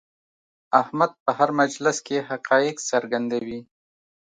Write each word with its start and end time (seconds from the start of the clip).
احمد 0.81 1.11
په 1.23 1.31
هر 1.37 1.49
مجلس 1.59 1.97
کې 2.07 2.17
حقایق 2.29 2.77
څرګندوي. 2.89 3.59